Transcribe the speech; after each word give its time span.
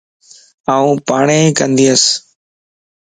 آن 0.75 0.89
پاڻئين 1.07 1.47
ڪندياس 1.57 2.03